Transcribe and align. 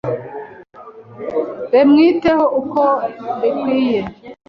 bemwiteho 1.71 2.43
uko 2.59 2.81
bekwiye 3.39 4.01